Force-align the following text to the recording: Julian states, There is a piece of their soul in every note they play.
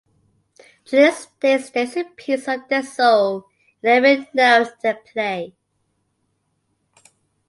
Julian 0.83 1.13
states, 1.13 1.69
There 1.69 1.83
is 1.85 1.95
a 1.95 2.03
piece 2.05 2.47
of 2.47 2.67
their 2.67 2.81
soul 2.81 3.45
in 3.83 3.89
every 4.03 4.27
note 4.33 4.71
they 4.81 4.95
play. 4.95 5.53